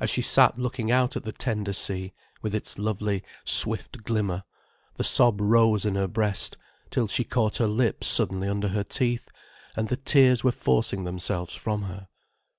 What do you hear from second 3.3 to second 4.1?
swift